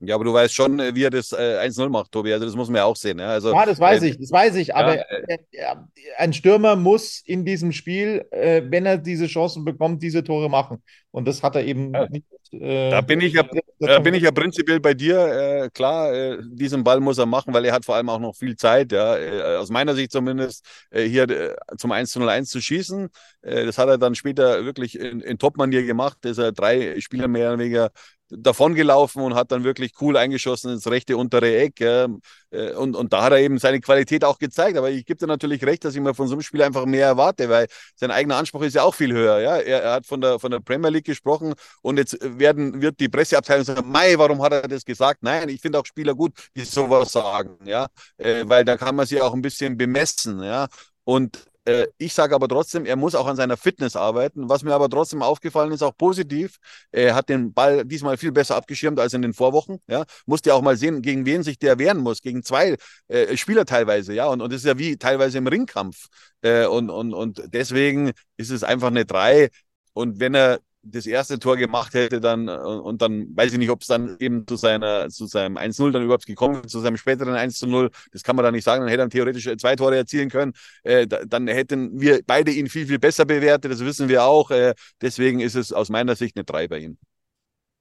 [0.00, 2.30] Ja, aber du weißt schon, äh, wie er das äh, 1-0 macht, Tobi.
[2.32, 3.18] Also das muss man ja auch sehen.
[3.18, 4.74] Ja, also, ja das weiß äh, ich, das weiß ich.
[4.74, 5.04] Aber ja,
[5.52, 5.76] äh,
[6.18, 10.82] ein Stürmer muss in diesem Spiel, äh, wenn er diese Chancen bekommt, diese Tore machen.
[11.12, 12.06] Und das hat er eben ja.
[12.10, 12.26] nicht.
[12.52, 13.42] Äh, da bin ich ja,
[13.78, 15.70] da bin ich ja prinzipiell bei dir.
[15.72, 18.92] klar, diesen Ball muss er machen, weil er hat vor allem auch noch viel Zeit.
[18.92, 23.08] Ja, aus meiner Sicht zumindest hier zum 1-0-1 zu schießen.
[23.42, 26.18] das hat er dann später wirklich in, in Top-Manier gemacht.
[26.20, 27.90] dass er drei Spieler mehr oder weniger
[28.30, 31.80] davongelaufen und hat dann wirklich cool eingeschossen ins rechte untere Eck.
[31.80, 32.08] Ja.
[32.50, 34.76] Äh, und, und da hat er eben seine Qualität auch gezeigt.
[34.76, 37.06] Aber ich gebe dir natürlich recht, dass ich mir von so einem Spiel einfach mehr
[37.06, 39.40] erwarte, weil sein eigener Anspruch ist ja auch viel höher.
[39.40, 39.56] Ja.
[39.56, 43.08] Er, er hat von der, von der Premier League gesprochen und jetzt werden, wird die
[43.08, 45.22] Presseabteilung sagen, Mai, warum hat er das gesagt?
[45.22, 47.86] Nein, ich finde auch Spieler gut, die sowas sagen, ja,
[48.18, 50.66] äh, weil da kann man sie auch ein bisschen bemessen, ja.
[51.04, 54.48] Und äh, ich sage aber trotzdem, er muss auch an seiner Fitness arbeiten.
[54.48, 56.56] Was mir aber trotzdem aufgefallen ist, auch positiv,
[56.92, 59.80] er hat den Ball diesmal viel besser abgeschirmt als in den Vorwochen.
[59.88, 62.76] Ja, musste ja auch mal sehen, gegen wen sich der wehren muss, gegen zwei
[63.08, 64.14] äh, Spieler teilweise.
[64.14, 66.06] Ja, und, und das ist ja wie teilweise im Ringkampf.
[66.42, 69.50] Äh, und, und, und deswegen ist es einfach eine drei.
[69.92, 73.82] Und wenn er das erste Tor gemacht hätte, dann und dann weiß ich nicht, ob
[73.82, 77.34] es dann eben zu seiner zu seinem 1-0 dann überhaupt gekommen ist, zu seinem späteren
[77.34, 80.52] 1-0, das kann man da nicht sagen, dann hätte er theoretisch zwei Tore erzielen können,
[80.82, 84.74] äh, dann hätten wir beide ihn viel, viel besser bewertet, das wissen wir auch, äh,
[85.00, 86.98] deswegen ist es aus meiner Sicht eine 3 bei ihm.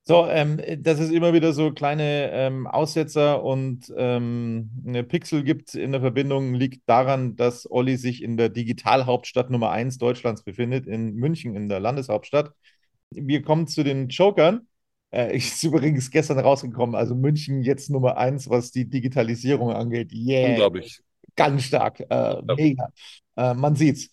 [0.07, 5.73] So, ähm, dass es immer wieder so kleine ähm, Aussetzer und ähm, eine Pixel gibt
[5.73, 10.85] in der Verbindung, liegt daran, dass Olli sich in der Digitalhauptstadt Nummer 1 Deutschlands befindet,
[10.85, 12.51] in München, in der Landeshauptstadt
[13.11, 14.67] wir kommen zu den Jokern.
[15.11, 20.11] Äh, ist übrigens gestern rausgekommen, also München jetzt Nummer eins, was die Digitalisierung angeht.
[20.11, 20.49] Yeah.
[20.49, 21.01] Unglaublich.
[21.35, 21.99] Ganz stark.
[22.09, 22.89] Äh, mega.
[23.35, 24.09] Äh, man sieht's.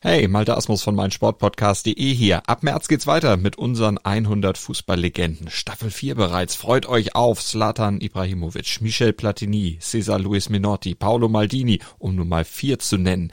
[0.00, 2.48] Hey, Malte Asmus von meinsportpodcast.de hier.
[2.48, 5.50] Ab März geht's weiter mit unseren 100 Fußballlegenden.
[5.50, 6.54] Staffel 4 bereits.
[6.54, 12.44] Freut euch auf Zlatan Ibrahimovic, Michel Platini, Cesar Luis Minotti, Paolo Maldini, um nur mal
[12.44, 13.32] vier zu nennen.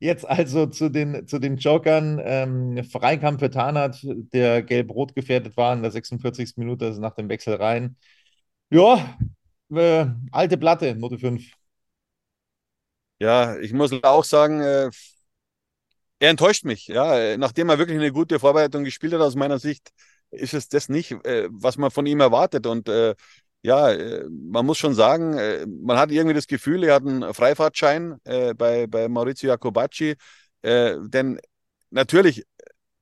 [0.00, 2.20] jetzt also zu den, zu den Jokern.
[2.24, 6.58] Ähm, Freikampf für Tarnath, der gelb-rot gefährdet war in der 46.
[6.58, 7.96] Minute, also nach dem Wechsel rein.
[8.70, 9.18] Ja,
[9.70, 11.52] äh, alte Platte, Note 5.
[13.18, 14.90] Ja, ich muss auch sagen, äh,
[16.18, 16.86] er enttäuscht mich.
[16.88, 19.90] Ja, nachdem er wirklich eine gute Vorbereitung gespielt hat, aus meiner Sicht,
[20.30, 22.66] ist es das nicht, äh, was man von ihm erwartet.
[22.66, 23.14] Und äh,
[23.62, 27.34] ja, äh, man muss schon sagen, äh, man hat irgendwie das Gefühl, er hat einen
[27.34, 30.16] Freifahrtschein äh, bei, bei Maurizio Jacobacci.
[30.62, 31.40] denn
[31.90, 32.44] natürlich,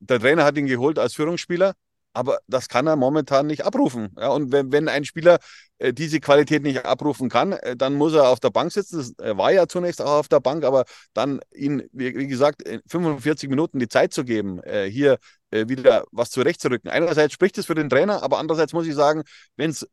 [0.00, 1.74] der Trainer hat ihn geholt als Führungsspieler,
[2.12, 4.08] aber das kann er momentan nicht abrufen.
[4.18, 5.38] Ja, und wenn, wenn ein Spieler
[5.78, 8.98] äh, diese Qualität nicht abrufen kann, äh, dann muss er auf der Bank sitzen.
[8.98, 12.62] Das, er war ja zunächst auch auf der Bank, aber dann ihn, wie, wie gesagt,
[12.88, 15.18] 45 Minuten die Zeit zu geben, äh, hier
[15.50, 16.90] wieder was zurechtzurücken.
[16.90, 19.22] Einerseits spricht es für den Trainer, aber andererseits muss ich sagen,
[19.56, 19.86] wenn es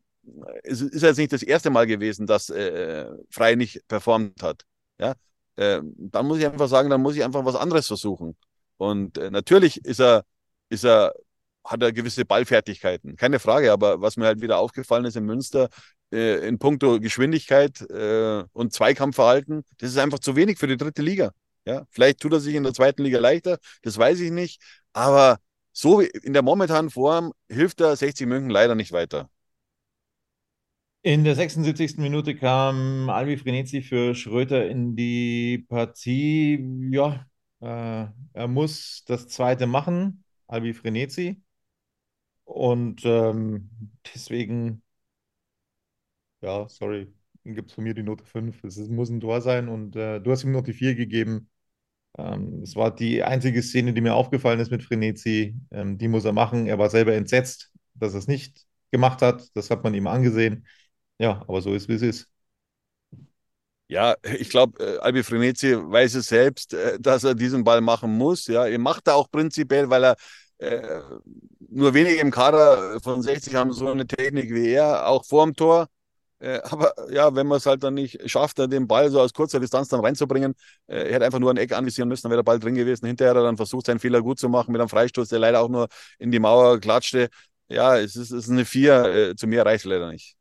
[0.63, 4.63] es ist jetzt nicht das erste Mal gewesen, dass äh, Frei nicht performt hat.
[4.99, 5.15] Ja,
[5.55, 8.35] äh, dann muss ich einfach sagen, dann muss ich einfach was anderes versuchen.
[8.77, 10.25] Und äh, natürlich ist er,
[10.69, 11.13] ist er,
[11.63, 13.71] hat er gewisse Ballfertigkeiten, keine Frage.
[13.71, 15.69] Aber was mir halt wieder aufgefallen ist in Münster,
[16.11, 21.01] äh, in puncto Geschwindigkeit äh, und Zweikampfverhalten, das ist einfach zu wenig für die dritte
[21.01, 21.31] Liga.
[21.65, 24.61] Ja, vielleicht tut er sich in der zweiten Liga leichter, das weiß ich nicht.
[24.93, 25.39] Aber
[25.71, 29.29] so in der momentanen Form hilft er 60 München leider nicht weiter.
[31.05, 32.01] In der 76.
[32.01, 36.59] Minute kam Albi Frenetzi für Schröter in die Partie.
[36.91, 37.27] Ja,
[37.61, 41.43] äh, er muss das zweite machen, Albi Frenetzi.
[42.45, 43.69] Und ähm,
[44.13, 44.81] deswegen,
[46.41, 47.13] ja, sorry,
[47.43, 48.63] gibt es von mir die Note 5.
[48.63, 51.49] Es muss ein Tor sein und äh, du hast ihm noch die 4 gegeben.
[52.17, 55.55] Ähm, es war die einzige Szene, die mir aufgefallen ist mit Frenetzi.
[55.71, 56.67] Ähm, die muss er machen.
[56.67, 59.49] Er war selber entsetzt, dass er es nicht gemacht hat.
[59.55, 60.67] Das hat man ihm angesehen.
[61.19, 62.30] Ja, aber so ist, wie es ist.
[63.88, 68.17] Ja, ich glaube, äh, Albi Frenetzi weiß es selbst, äh, dass er diesen Ball machen
[68.17, 68.47] muss.
[68.47, 70.15] Ja, er macht er auch prinzipiell, weil er
[70.58, 71.01] äh,
[71.69, 75.88] nur wenige im Kader von 60 haben so eine Technik wie er, auch vorm Tor.
[76.39, 79.60] Äh, aber ja, wenn man es halt dann nicht schafft, den Ball so aus kurzer
[79.60, 80.54] Distanz dann reinzubringen,
[80.88, 83.06] äh, er hätte einfach nur ein Eck anvisieren müssen, dann wäre der Ball drin gewesen.
[83.06, 85.62] Hinterher hat er dann versucht, seinen Fehler gut zu machen mit einem Freistoß, der leider
[85.62, 85.88] auch nur
[86.19, 87.30] in die Mauer klatschte.
[87.69, 90.36] Ja, es ist, es ist eine Vier, äh, zu mir reicht leider nicht.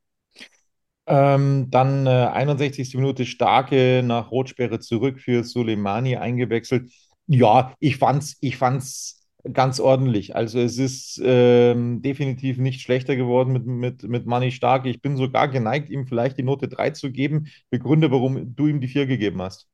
[1.06, 2.94] Ähm, dann äh, 61.
[2.94, 6.90] Minute Starke nach Rotsperre zurück für Soleimani eingewechselt.
[7.26, 9.20] Ja, ich fand's, ich fand's
[9.52, 10.34] ganz ordentlich.
[10.34, 14.88] Also es ist ähm, definitiv nicht schlechter geworden mit, mit, mit Manni Starke.
[14.88, 17.48] Ich bin sogar geneigt, ihm vielleicht die Note 3 zu geben.
[17.70, 19.68] Begründe, warum du ihm die 4 gegeben hast.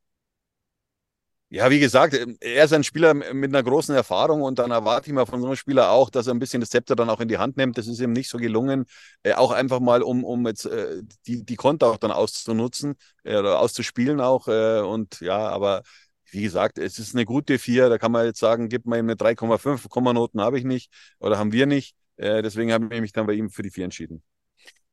[1.53, 5.09] Ja, wie gesagt, ähm, er ist ein Spieler mit einer großen Erfahrung und dann erwarte
[5.09, 7.19] ich mal von so einem Spieler auch, dass er ein bisschen das Zepter dann auch
[7.21, 7.77] in die Hand nimmt.
[7.77, 8.85] Das ist ihm nicht so gelungen,
[9.25, 13.37] äh, auch einfach mal, um, um jetzt äh, die, die Konter auch dann auszunutzen äh,
[13.37, 14.47] oder auszuspielen auch.
[14.47, 15.83] Äh, und ja, aber
[16.31, 17.89] wie gesagt, es ist eine gute Vier.
[17.89, 21.37] Da kann man jetzt sagen, gib mal ihm eine 3,5 Komma-Noten habe ich nicht oder
[21.39, 21.97] haben wir nicht.
[22.17, 24.23] Äh, deswegen habe ich mich dann bei ihm für die Vier entschieden.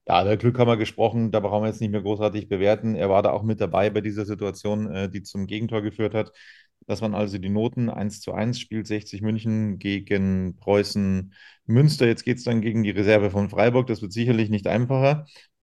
[0.07, 2.95] Ja, der Glück haben wir gesprochen, da brauchen wir jetzt nicht mehr großartig bewerten.
[2.95, 6.31] Er war da auch mit dabei bei dieser Situation, äh, die zum Gegentor geführt hat.
[6.85, 11.33] Das waren also die Noten 1 zu 1, spielt 60 München gegen Preußen
[11.65, 12.07] Münster.
[12.07, 13.87] Jetzt geht es dann gegen die Reserve von Freiburg.
[13.87, 15.25] Das wird sicherlich nicht einfacher.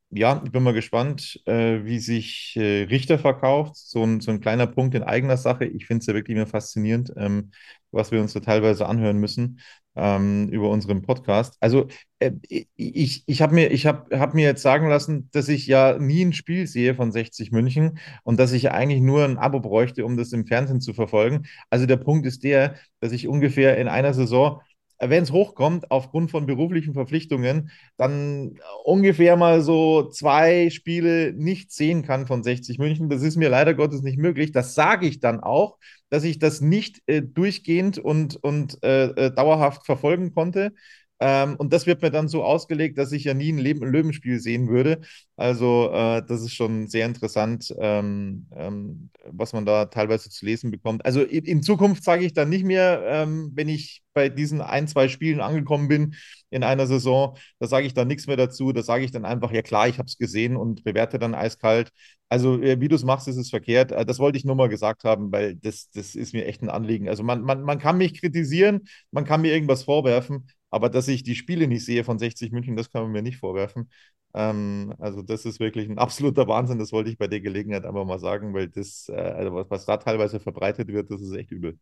[0.10, 3.76] Ja, ich bin mal gespannt, äh, wie sich äh, Richter verkauft.
[3.76, 5.65] So ein, so ein kleiner Punkt in eigener Sache.
[5.65, 7.52] Ich finde es ja wirklich immer faszinierend, ähm,
[7.91, 9.60] was wir uns da teilweise anhören müssen
[9.98, 11.58] ähm, über unseren Podcast.
[11.60, 11.88] Also
[12.20, 12.32] äh,
[12.78, 16.34] ich, ich habe mir, hab, hab mir jetzt sagen lassen, dass ich ja nie ein
[16.34, 20.32] Spiel sehe von 60 München und dass ich eigentlich nur ein Abo bräuchte, um das
[20.32, 21.48] im Fernsehen zu verfolgen.
[21.70, 24.62] Also der Punkt ist der, dass ich ungefähr in einer Saison
[24.99, 32.03] wenn es hochkommt, aufgrund von beruflichen Verpflichtungen, dann ungefähr mal so zwei Spiele nicht sehen
[32.03, 33.10] kann von 60 München.
[33.10, 34.51] Das ist mir leider Gottes nicht möglich.
[34.51, 35.78] Das sage ich dann auch,
[36.09, 40.74] dass ich das nicht äh, durchgehend und, und äh, äh dauerhaft verfolgen konnte.
[41.20, 44.39] Ähm, und das wird mir dann so ausgelegt, dass ich ja nie ein Leben Löwenspiel
[44.39, 45.01] sehen würde.
[45.36, 50.70] Also äh, das ist schon sehr interessant, ähm, ähm, was man da teilweise zu lesen
[50.70, 51.03] bekommt.
[51.05, 54.88] Also in, in Zukunft sage ich dann nicht mehr, ähm, wenn ich bei diesen ein,
[54.88, 56.15] zwei Spielen angekommen bin
[56.49, 58.72] in einer Saison, da sage ich dann nichts mehr dazu.
[58.72, 61.91] Da sage ich dann einfach, ja klar, ich habe es gesehen und bewerte dann eiskalt.
[62.30, 63.91] Also äh, wie du es machst, ist es verkehrt.
[63.91, 66.70] Äh, das wollte ich nur mal gesagt haben, weil das, das ist mir echt ein
[66.70, 67.07] Anliegen.
[67.09, 71.24] Also man, man, man kann mich kritisieren, man kann mir irgendwas vorwerfen, aber dass ich
[71.24, 73.89] die Spiele nicht sehe von 60 München, das kann man mir nicht vorwerfen.
[74.34, 76.80] Ähm, also das ist wirklich ein absoluter Wahnsinn.
[76.80, 79.86] Das wollte ich bei der Gelegenheit einfach mal sagen, weil das, äh, also was, was
[79.86, 81.80] da teilweise verbreitet wird, das ist echt übel.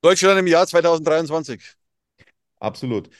[0.00, 1.76] Deutschland im Jahr 2023.
[2.60, 3.10] Absolut.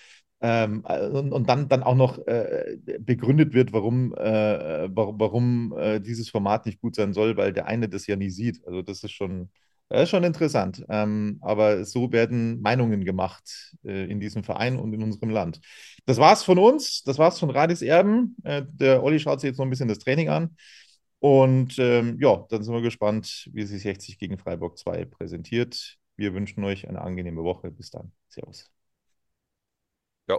[0.41, 6.01] Ähm, und, und, dann, dann auch noch äh, begründet wird, warum, äh, warum, warum äh,
[6.01, 8.65] dieses Format nicht gut sein soll, weil der eine das ja nie sieht.
[8.67, 9.51] Also das ist schon,
[9.89, 10.85] das ist schon interessant.
[10.89, 15.61] Ähm, aber so werden Meinungen gemacht äh, in diesem Verein und in unserem Land.
[16.07, 17.03] Das war's von uns.
[17.05, 18.37] Das war's von Radis Erben.
[18.45, 20.57] Äh, der Olli schaut sich jetzt noch ein bisschen das Training an.
[21.21, 25.99] Und ähm, ja, dann sind wir gespannt, wie sich 60 gegen Freiburg 2 präsentiert.
[26.17, 27.71] Wir wünschen euch eine angenehme Woche.
[27.71, 28.13] Bis dann.
[28.29, 28.71] Servus.
[30.29, 30.39] Ja.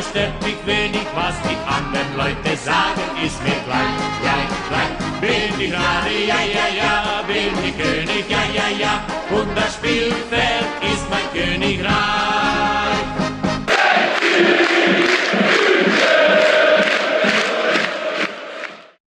[0.00, 5.20] Andere stört mich wenig, was die anderen Leute sagen, ist mir gleich, gleich, gleich.
[5.20, 10.66] Bin ich gerade, ja, ja, ja, bin ich König, ja, ja, ja, und das Spielfeld
[10.82, 12.79] ist mein Königreich.